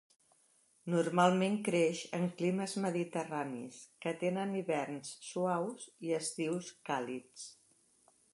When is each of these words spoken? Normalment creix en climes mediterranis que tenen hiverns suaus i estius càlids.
Normalment 0.93 1.57
creix 1.67 2.01
en 2.19 2.25
climes 2.39 2.73
mediterranis 2.85 3.77
que 4.07 4.15
tenen 4.25 4.57
hiverns 4.61 5.13
suaus 5.29 5.87
i 6.09 6.17
estius 6.23 6.73
càlids. 6.91 7.47